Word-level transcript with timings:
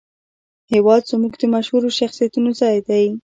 هېواد 0.73 1.03
زموږ 1.11 1.33
د 1.37 1.43
مشهورو 1.53 1.89
شخصیتونو 1.99 2.49
ځای 2.61 2.77
دی 2.87 3.05